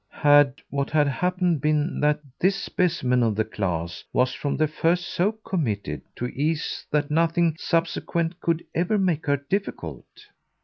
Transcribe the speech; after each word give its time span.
Had 0.23 0.63
what 0.71 0.89
had 0.89 1.07
happened 1.07 1.61
been 1.61 1.99
that 1.99 2.21
this 2.39 2.55
specimen 2.55 3.21
of 3.21 3.35
the 3.35 3.45
class 3.45 4.03
was 4.11 4.33
from 4.33 4.57
the 4.57 4.67
first 4.67 5.07
so 5.07 5.31
committed 5.31 6.01
to 6.15 6.25
ease 6.29 6.87
that 6.89 7.11
nothing 7.11 7.55
subsequent 7.59 8.41
COULD 8.41 8.63
ever 8.73 8.97
make 8.97 9.27
her 9.27 9.37
difficult? 9.37 10.07